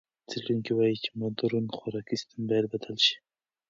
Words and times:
څېړونکي 0.29 0.71
وايي 0.73 0.97
چې 1.03 1.09
مُدرن 1.19 1.65
خوراکي 1.77 2.15
سیستم 2.21 2.41
باید 2.49 2.65
بدل 2.73 2.95
شي. 3.05 3.15